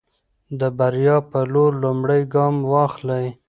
د 0.59 0.61
بریا 0.77 1.17
په 1.29 1.39
لور 1.53 1.71
لومړی 1.83 2.21
ګام 2.33 2.55
واخلئ. 2.71 3.25